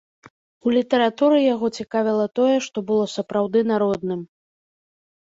[0.67, 4.25] У літаратуры яго цікавіла тое, што было сапраўды народным.